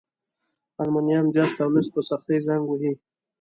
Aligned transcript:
المونیم، 0.81 1.25
جست 1.33 1.57
او 1.63 1.69
مس 1.73 1.87
په 1.93 2.01
سختي 2.09 2.37
زنګ 2.47 2.63
وهي. 2.67 2.93